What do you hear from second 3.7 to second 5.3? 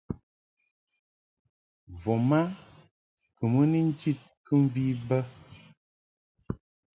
ni njid kɨmvi bə.